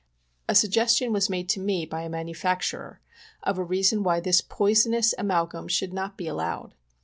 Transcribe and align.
A 0.49 0.55
suggestion 0.55 1.13
was 1.13 1.29
made 1.29 1.47
to 1.49 1.59
me 1.59 1.85
by 1.85 2.01
a 2.01 2.09
manufacturer, 2.09 2.99
of 3.43 3.59
a 3.59 3.63
rea 3.63 3.83
son 3.83 4.01
why 4.01 4.19
this 4.19 4.41
poisonous 4.41 5.13
amalgum 5.19 5.67
should 5.69 5.93
not 5.93 6.17
be 6.17 6.25
allowed. 6.27 6.73